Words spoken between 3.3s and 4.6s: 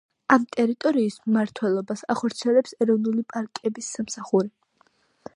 პარკების სამსახური.